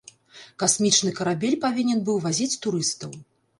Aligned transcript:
Касмічны 0.63 1.13
карабель 1.19 1.59
павінен 1.67 2.03
быў 2.09 2.17
вазіць 2.27 2.51
турыстаў. 2.67 3.17